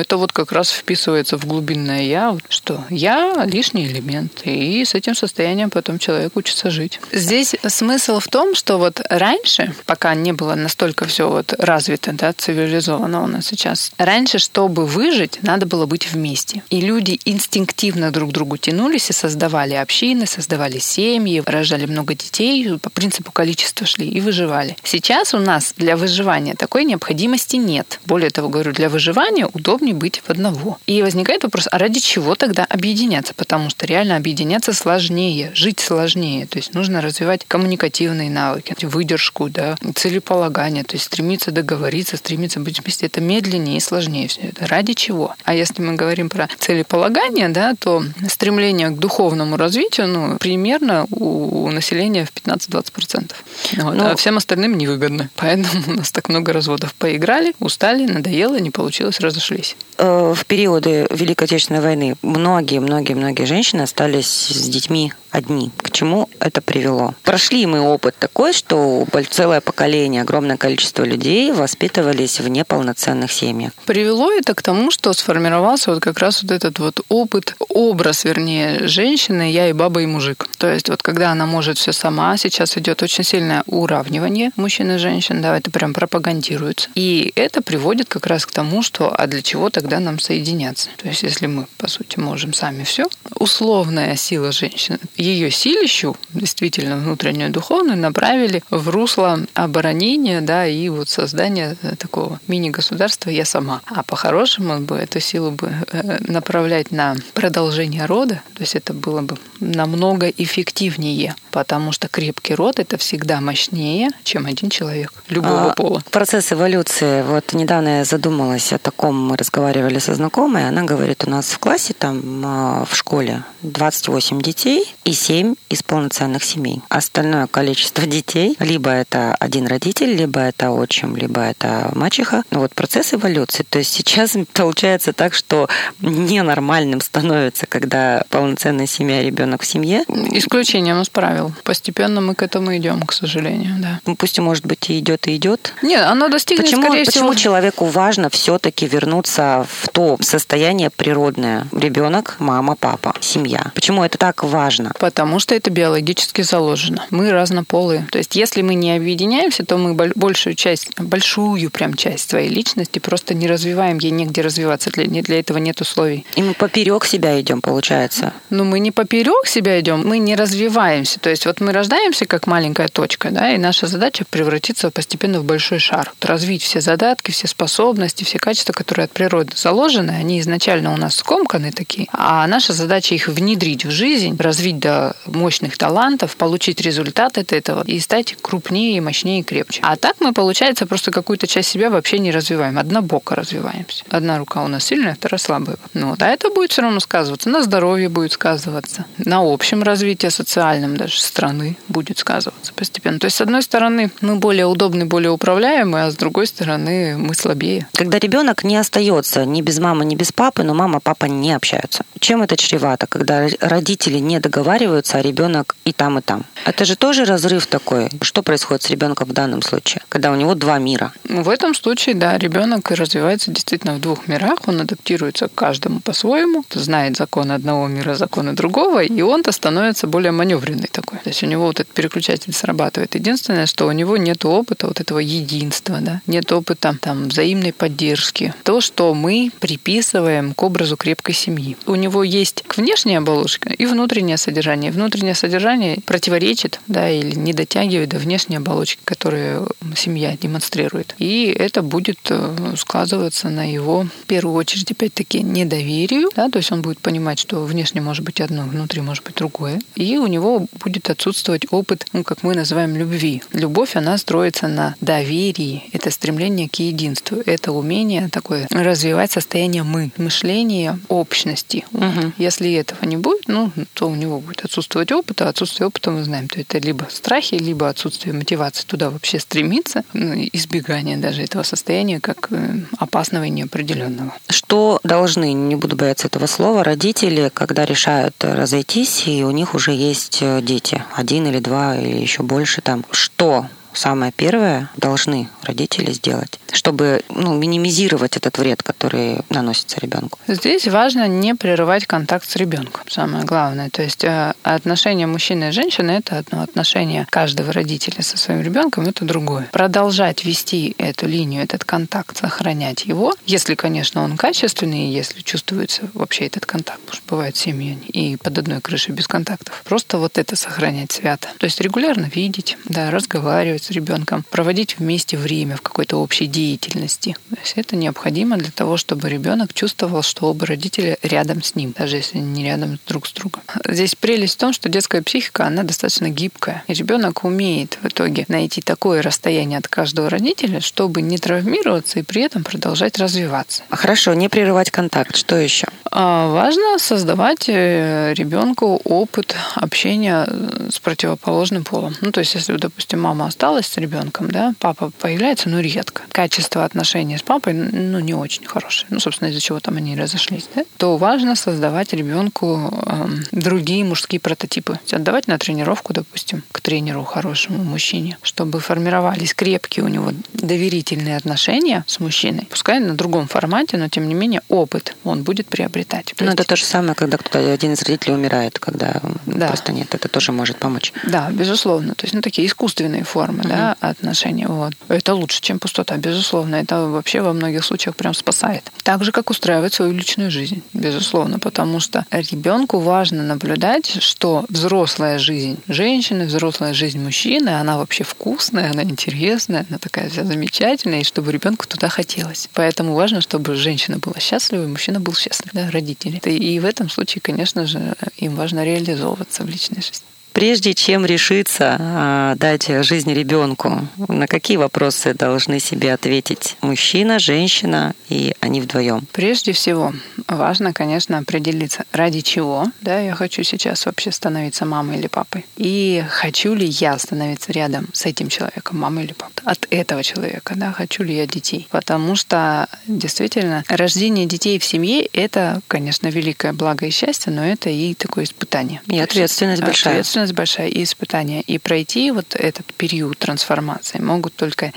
[0.00, 5.14] Это вот как раз вписывается в глубинное «я», что «я»— лишний элемент, и с этим
[5.14, 7.00] состоянием потом человек учится жить.
[7.12, 12.32] Здесь смысл в том, что вот раньше, пока не было настолько все вот развито, да,
[12.32, 16.62] цивилизовано у нас сейчас, раньше, чтобы выжить, надо было быть вместе.
[16.70, 22.78] И люди инстинктивно друг к другу тянулись и создавали общины, создавали семьи, рожали много детей,
[22.78, 24.76] по принципу количества шли и выживали.
[24.82, 28.00] Сейчас у нас для выживания такой необходимости вместе нет.
[28.06, 30.78] Более того, говорю, для выживания удобнее быть в одного.
[30.86, 33.34] И возникает вопрос, а ради чего тогда объединяться?
[33.34, 36.46] Потому что реально объединяться сложнее, жить сложнее.
[36.46, 42.80] То есть нужно развивать коммуникативные навыки, выдержку, да, целеполагание, то есть стремиться договориться, стремиться быть
[42.80, 43.06] вместе.
[43.06, 44.66] Это медленнее и сложнее все это.
[44.66, 45.34] Ради чего?
[45.44, 51.70] А если мы говорим про целеполагание, да, то стремление к духовному развитию, ну, примерно у
[51.70, 53.32] населения в 15-20%.
[53.78, 53.94] Вот.
[53.94, 54.10] Но...
[54.10, 55.30] А всем остальным невыгодно.
[55.36, 56.94] Поэтому у нас так много разводов.
[56.94, 59.76] Поиграли, устали, надоело, не получилось, разошлись.
[59.98, 65.70] Э, в периоды Великой Отечественной войны многие-многие-многие женщины остались с детьми одни.
[65.76, 67.14] К чему это привело?
[67.22, 73.72] Прошли мы опыт такой, что целое поколение, огромное количество людей воспитывались в неполноценных семьях.
[73.86, 78.88] Привело это к тому, что сформировался вот как раз вот этот вот опыт, образ, вернее,
[78.88, 80.48] женщины, я и баба, и мужик.
[80.58, 84.98] То есть вот когда она может все сама, сейчас идет очень сильное уравнивание мужчин и
[84.98, 86.88] женщин, да, это прям пропагандируется.
[86.94, 90.88] И это приводит как раз к тому, что а для чего тогда нам соединяться?
[90.96, 96.96] То есть если мы, по сути, можем сами все, условная сила женщины, ее силищу, действительно
[96.96, 103.82] внутреннюю духовную, направили в русло оборонения, да, и вот создания такого мини-государства «я сама».
[103.86, 109.20] А по-хорошему бы эту силу бы э, направлять на продолжение рода, то есть это было
[109.22, 115.74] бы намного эффективнее, потому что крепкий род– это всегда мощнее, чем один человек любого а,
[115.74, 116.02] пола.
[116.10, 117.19] Процесс эволюции.
[117.22, 121.58] Вот недавно я задумалась о таком, мы разговаривали со знакомой, она говорит, у нас в
[121.58, 126.82] классе, там, а, в школе 28 детей, и 7 из полноценных семей.
[126.88, 132.42] Остальное количество детей, либо это один родитель, либо это отчим, либо это мачеха.
[132.50, 133.64] Ну вот процесс эволюции.
[133.68, 135.68] То есть сейчас получается так, что
[136.00, 140.04] ненормальным становится, когда полноценная семья, ребенок в семье.
[140.08, 141.52] Исключением из правил.
[141.64, 144.00] Постепенно мы к этому идем, к сожалению, да.
[144.06, 145.74] Ну, пусть, может быть, и идет, и идет.
[145.82, 151.66] Нет, оно достигнет, почему, скорее почему человеку важно все-таки вернуться в то состояние природное?
[151.72, 153.72] Ребенок, мама, папа, семья.
[153.74, 154.92] Почему это так важно?
[154.98, 157.06] Потому что это биологически заложено.
[157.10, 158.06] Мы разнополые.
[158.12, 162.98] То есть, если мы не объединяемся, то мы большую часть, большую прям часть своей личности
[162.98, 164.90] просто не развиваем, ей негде развиваться.
[164.90, 166.24] Для, для этого нет условий.
[166.36, 168.32] И мы поперек себя идем, получается.
[168.50, 171.18] Ну, мы не поперек себя идем, мы не развиваемся.
[171.18, 175.44] То есть, вот мы рождаемся как маленькая точка, да, и наша задача превратиться постепенно в
[175.44, 176.12] большой шар.
[176.20, 181.16] Развить все задатки, все способности, все качества, которые от природы заложены, они изначально у нас
[181.16, 187.38] скомканы такие, а наша задача их внедрить в жизнь, развить до мощных талантов, получить результат
[187.38, 189.80] от этого и стать крупнее, мощнее и крепче.
[189.82, 192.78] А так мы, получается, просто какую-то часть себя вообще не развиваем.
[192.78, 194.04] Однобоко развиваемся.
[194.10, 195.76] Одна рука у нас сильная, вторая слабая.
[195.94, 196.22] Ну, вот.
[196.22, 197.48] А это будет все равно сказываться.
[197.48, 199.06] На здоровье будет сказываться.
[199.16, 203.18] На общем развитии социальном даже страны будет сказываться постепенно.
[203.18, 207.34] То есть, с одной стороны, мы более удобны, более управляемы, а с другой стороны, мы
[207.34, 207.86] слабее.
[207.94, 212.04] Когда ребенок не остается ни без мамы, ни без папы, но мама, папа не общаются.
[212.18, 213.06] Чем это чревато?
[213.06, 216.44] Когда родители не договариваются, а ребенок и там, и там.
[216.64, 218.10] Это же тоже разрыв такой.
[218.22, 221.12] Что происходит с ребенком в данном случае, когда у него два мира?
[221.24, 226.64] В этом случае, да, ребенок развивается действительно в двух мирах, он адаптируется к каждому по-своему,
[226.74, 231.18] знает законы одного мира, законы другого, и он-то становится более маневренный такой.
[231.18, 233.14] То есть у него вот этот переключатель срабатывает.
[233.14, 238.54] Единственное, что у него нет опыта вот этого единства, да, нет опыта там взаимной поддержки.
[238.64, 241.76] То, что мы приписываем к образу крепкой семьи.
[241.86, 244.90] У него есть внешняя оболочка и внутреннее содержание.
[244.90, 251.14] Внутреннее содержание противоречит, да, или не дотягивает до внешней оболочки, которую семья демонстрирует.
[251.18, 256.72] И это будет э, складываться на его, в первую очередь, опять-таки, недоверию, да, то есть
[256.72, 259.80] он будет понимать, что внешне может быть одно, внутри может быть другое.
[259.94, 263.42] И у него будет отсутствовать опыт, ну, как мы называем, любви.
[263.52, 265.84] Любовь, она строится на доверии.
[265.92, 267.38] Это стремление к единству.
[267.46, 271.84] Это умение такое развивать состояние мы, мышление общности.
[271.92, 272.32] Угу.
[272.38, 276.24] Если этого не будет, ну, то у него будет отсутствовать опыт, а отсутствие опыта мы
[276.24, 281.62] знаем, то это либо страхи, либо отсутствие мотивации туда вообще стремиться, ну, избегание даже этого
[281.62, 284.34] состояния как э, опасного и неопределенного.
[284.48, 289.92] Что должны, не буду бояться этого слова, родители, когда решают разойтись, и у них уже
[289.92, 296.12] есть э, дети, один или два, или еще больше там, что самое первое должны родители
[296.12, 300.38] сделать, чтобы ну, минимизировать этот вред, который наносится ребенку?
[300.46, 303.02] Здесь важно не прерывать контакт с ребенком.
[303.08, 303.90] Самое главное.
[303.90, 309.06] То есть э, отношения мужчины и женщины это одно, отношение каждого родителя со своим ребенком
[309.06, 309.68] это другое.
[309.72, 316.46] Продолжать вести эту линию, этот контакт, сохранять его, если, конечно, он качественный, если чувствуется вообще
[316.46, 319.82] этот контакт, потому что бывают семьи и под одной крышей без контактов.
[319.84, 321.48] Просто вот это сохранять свято.
[321.58, 327.36] То есть регулярно видеть, да, разговаривать с ребенком, проводить вместе время в какой-то общей деятельности.
[327.50, 331.94] То есть это необходимо для того, чтобы ребенок чувствовал, что оба родителя рядом с ним,
[331.96, 333.62] даже если не рядом друг с другом.
[333.86, 336.84] Здесь прелесть в том, что детская психика, она достаточно гибкая.
[336.88, 342.22] И ребенок умеет в итоге найти такое расстояние от каждого родителя, чтобы не травмироваться и
[342.22, 343.82] при этом продолжать развиваться.
[343.90, 345.36] Хорошо, не прерывать контакт.
[345.36, 345.86] Что еще?
[346.10, 350.46] А важно создавать э, ребенку опыт общения
[350.90, 352.16] с противоположным полом.
[352.20, 356.22] Ну, то есть, если, допустим, мама осталась с ребенком, да, папа появляется, но редко.
[356.32, 359.06] Качество отношений с папой, ну, не очень хорошее.
[359.10, 360.84] Ну, собственно, из-за чего там они разошлись, да?
[360.96, 364.98] То важно создавать ребенку э, другие мужские прототипы.
[365.10, 372.04] Отдавать на тренировку, допустим, к тренеру хорошему мужчине, чтобы формировались крепкие у него доверительные отношения
[372.06, 372.66] с мужчиной.
[372.70, 376.34] Пускай на другом формате, но тем не менее опыт он будет приобретать.
[376.38, 379.68] Ну, это то же самое, когда кто-то один из родителей умирает, когда да.
[379.68, 381.12] просто нет, это тоже может помочь.
[381.26, 382.14] Да, безусловно.
[382.14, 383.68] То есть, ну, такие искусственные формы, угу.
[383.68, 384.66] да, отношений.
[384.66, 384.92] Вот.
[385.08, 386.76] Это лучше, чем пустота, безусловно.
[386.76, 388.90] Это вообще во многих случаях прям спасает.
[389.02, 395.38] Так же, как устраивать свою личную жизнь, безусловно, потому что ребенку важно наблюдать, что взрослая
[395.38, 401.24] жизнь женщины, взрослая жизнь мужчины, она вообще вкусная, она интересная, она такая вся замечательная, и
[401.24, 402.68] чтобы ребенку туда хотелось.
[402.74, 406.38] Поэтому важно, чтобы женщина была счастлива, и мужчина был счастлив, да, родители.
[406.48, 410.24] И в этом случае, конечно же, им важно реализовываться в личной жизни.
[410.52, 418.14] Прежде чем решиться а, дать жизнь ребенку, на какие вопросы должны себе ответить мужчина, женщина
[418.28, 419.26] и они вдвоем?
[419.32, 420.12] Прежде всего,
[420.48, 425.64] важно, конечно, определиться, ради чего да, я хочу сейчас вообще становиться мамой или папой.
[425.76, 429.62] И хочу ли я становиться рядом с этим человеком, мамой или папой.
[429.64, 431.86] От этого человека, да, хочу ли я детей.
[431.90, 437.90] Потому что действительно рождение детей в семье— это, конечно, великое благо и счастье, но это
[437.90, 439.00] и такое испытание.
[439.06, 440.14] И ответственность большая.
[440.14, 441.62] Ответственность ответственность большая и испытания.
[441.62, 444.92] И пройти вот этот период трансформации могут только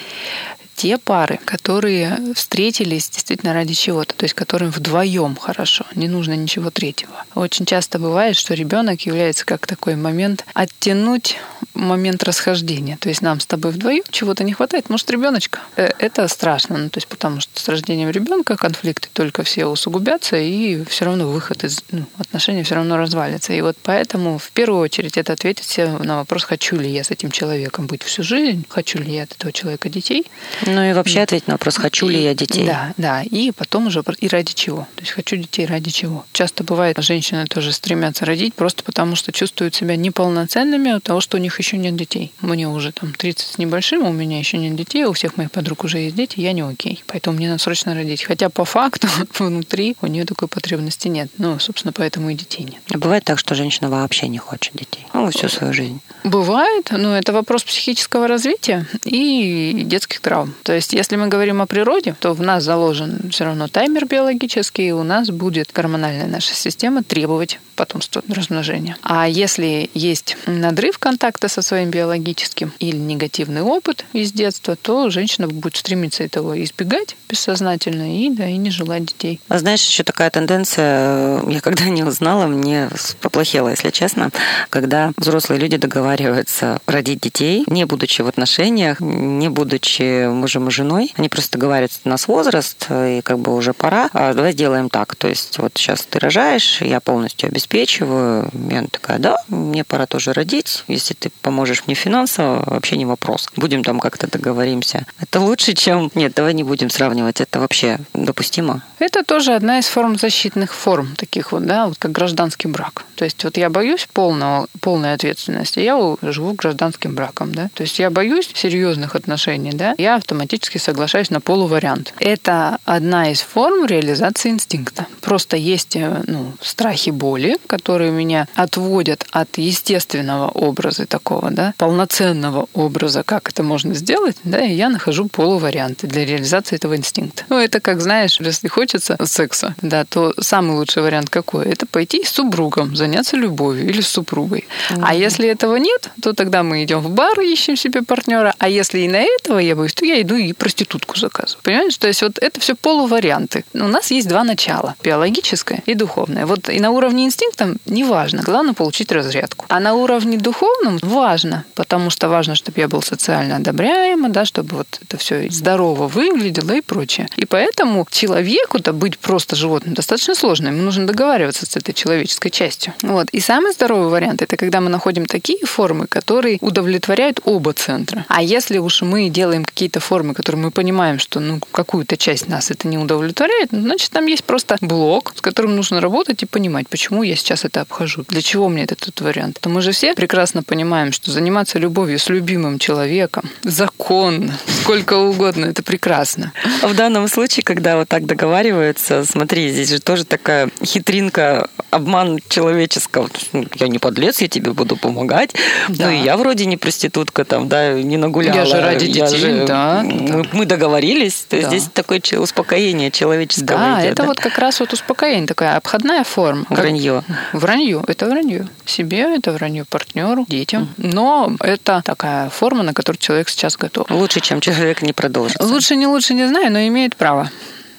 [0.75, 6.69] те пары, которые встретились действительно ради чего-то, то есть которым вдвоем хорошо, не нужно ничего
[6.69, 7.25] третьего.
[7.35, 11.37] Очень часто бывает, что ребенок является как такой момент оттянуть
[11.73, 12.97] момент расхождения.
[12.97, 15.59] То есть нам с тобой вдвоем чего-то не хватает, может, ребеночка.
[15.75, 20.37] Э, это страшно, ну, то есть потому что с рождением ребенка конфликты только все усугубятся,
[20.37, 23.53] и все равно выход из ну, отношений все равно развалится.
[23.53, 27.11] И вот поэтому в первую очередь это ответить себе на вопрос, хочу ли я с
[27.11, 30.25] этим человеком быть всю жизнь, хочу ли я от этого человека детей.
[30.65, 32.65] Ну и вообще ответить на вопрос, хочу ли я детей.
[32.65, 33.23] Да, да.
[33.23, 34.87] И потом уже и ради чего.
[34.95, 36.25] То есть хочу детей ради чего.
[36.33, 41.37] Часто бывает, женщины тоже стремятся родить просто потому, что чувствуют себя неполноценными от того, что
[41.37, 42.31] у них еще нет детей.
[42.41, 45.83] Мне уже там 30 с небольшим, у меня еще нет детей, у всех моих подруг
[45.83, 47.03] уже есть дети, я не окей.
[47.07, 48.23] Поэтому мне надо срочно родить.
[48.23, 49.07] Хотя по факту
[49.39, 51.29] внутри у нее такой потребности нет.
[51.37, 52.81] Ну, собственно, поэтому и детей нет.
[52.93, 55.05] А бывает так, что женщина вообще не хочет детей?
[55.13, 56.01] Ну, всю свою жизнь.
[56.23, 60.52] Бывает, но это вопрос психического развития и детских травм.
[60.63, 64.89] То есть, если мы говорим о природе, то в нас заложен все равно таймер биологический,
[64.89, 68.97] и у нас будет гормональная наша система требовать потомства размножения.
[69.03, 75.47] А если есть надрыв контакта со своим биологическим или негативный опыт из детства, то женщина
[75.47, 79.39] будет стремиться этого избегать бессознательно и, да, и не желать детей.
[79.47, 82.89] А знаешь, еще такая тенденция, я когда не узнала, мне
[83.21, 84.29] поплохело, если честно,
[84.69, 91.13] когда взрослые люди договариваются родить детей, не будучи в отношениях, не будучи мужем и женой,
[91.15, 95.15] они просто говорят, у нас возраст, и как бы уже пора, а давай сделаем так.
[95.15, 98.49] То есть вот сейчас ты рожаешь, я полностью обеспечиваю.
[98.69, 100.83] Я такая, да, мне пора тоже родить.
[100.87, 103.47] Если ты поможешь мне финансово, вообще не вопрос.
[103.55, 105.05] Будем там как-то договоримся.
[105.19, 106.11] Это лучше, чем...
[106.15, 107.41] Нет, давай не будем сравнивать.
[107.41, 108.81] Это вообще допустимо?
[108.99, 113.03] Это тоже одна из форм защитных форм, таких вот, да, вот как гражданский брак.
[113.15, 117.69] То есть вот я боюсь полного, полной ответственности, я живу гражданским браком, да.
[117.73, 122.13] То есть я боюсь серьезных отношений, да, я автоматически соглашаюсь на полувариант.
[122.19, 125.07] Это одна из форм реализации инстинкта.
[125.21, 132.67] Просто есть э, ну, страхи боли, которые меня отводят от естественного образа такого, да, полноценного
[132.73, 137.43] образа, как это можно сделать, да, и я нахожу полуварианты для реализации этого инстинкта.
[137.49, 141.65] Ну, это как, знаешь, если хочется секса, да, то самый лучший вариант какой?
[141.65, 144.65] Это пойти с супругом, заняться любовью или с супругой.
[144.89, 145.03] Mm-hmm.
[145.03, 148.99] А если этого нет, то тогда мы идем в бар, ищем себе партнера, а если
[148.99, 151.61] и на этого я боюсь, то я иду и проститутку заказываю.
[151.63, 151.97] Понимаешь?
[151.97, 153.65] То есть вот это все полуварианты.
[153.73, 156.45] У нас есть два начала, биологическое и духовное.
[156.45, 157.42] Вот и на уровне инстинкта
[157.85, 159.65] неважно, главное получить разрядку.
[159.69, 164.77] А на уровне духовном важно, потому что важно, чтобы я был социально одобряемым, да, чтобы
[164.77, 167.27] вот это все здорово выглядело и прочее.
[167.37, 170.67] И поэтому человеку-то быть просто животным достаточно сложно.
[170.67, 172.93] Ему нужно договариваться с этой человеческой частью.
[173.01, 173.29] Вот.
[173.31, 178.25] И самый здоровый вариант– это когда мы находим такие формы, которые удовлетворяют оба центра.
[178.27, 182.71] А если уж мы делаем какие-то формы, которые мы понимаем, что ну, какую-то часть нас
[182.71, 186.87] это не удовлетворяет, ну, значит, там есть просто блок, с которым нужно работать и понимать,
[186.89, 188.25] почему я сейчас это обхожу.
[188.27, 189.59] Для чего мне этот вариант?
[189.59, 195.65] То мы же все прекрасно понимаем, что заниматься любовью с любимым человеком законно, сколько угодно,
[195.65, 196.51] это прекрасно.
[196.81, 203.29] В данном случае, когда вот так договариваются, смотри, здесь же тоже такая хитринка, обман человеческого.
[203.51, 205.53] Ну, я не подлец, я тебе буду помогать.
[205.89, 206.05] Да.
[206.05, 208.57] Ну и я вроде не проститутка, там, да, не нагуляла.
[208.57, 210.01] Я же ради детей, же, да.
[210.03, 211.45] Мы, мы договорились.
[211.47, 211.67] То да.
[211.67, 214.13] здесь такое успокоение человеческого да, идет.
[214.13, 214.27] это да?
[214.27, 216.65] вот как раз вот успокоение, такая обходная форма.
[216.69, 217.22] Вранье.
[217.53, 218.67] Вранье, это вранье.
[218.85, 220.89] Себе это вранье партнеру, детям.
[220.97, 224.09] Но это такая форма, на которую человек сейчас готов.
[224.09, 225.61] Лучше, чем человек не продолжит.
[225.61, 227.49] Лучше, не лучше, не знаю, но имеет право.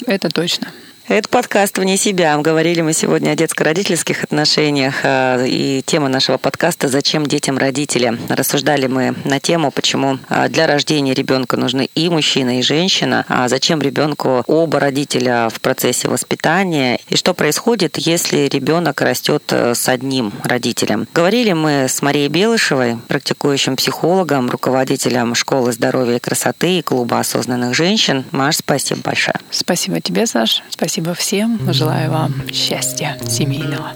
[0.06, 0.68] Это точно.
[1.06, 2.34] Это подкаст «Вне себя».
[2.38, 5.00] Говорили мы сегодня о детско-родительских отношениях.
[5.02, 8.18] А, и тема нашего подкаста «Зачем детям родители?».
[8.30, 13.26] Рассуждали мы на тему, почему а, для рождения ребенка нужны и мужчина, и женщина.
[13.28, 16.98] А зачем ребенку оба родителя в процессе воспитания?
[17.10, 21.06] И что происходит, если ребенок растет э, с одним родителем?
[21.12, 27.74] Говорили мы с Марией Белышевой, практикующим психологом, руководителем школы здоровья и красоты и клуба осознанных
[27.74, 28.24] женщин.
[28.30, 29.36] Маш, спасибо большое.
[29.50, 30.62] Спасибо тебе, Саш.
[30.70, 31.72] Спасибо Спасибо всем.
[31.72, 33.94] Желаю вам счастья семейного.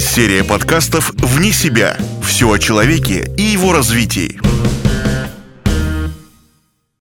[0.00, 1.94] Серия подкастов «Вне себя».
[2.26, 4.40] Все о человеке и его развитии.